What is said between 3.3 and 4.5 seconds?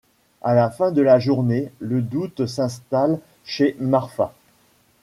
chez Marfa.